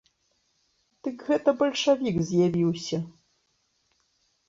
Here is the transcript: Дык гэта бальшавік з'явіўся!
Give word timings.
Дык 1.09 1.17
гэта 1.27 1.55
бальшавік 1.61 2.17
з'явіўся! 2.33 2.97